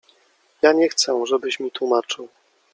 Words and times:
„Ja 0.61 0.73
nie 0.73 0.89
chcę, 0.89 1.25
żebyś 1.25 1.59
mi 1.59 1.71
tłumaczył. 1.71 2.27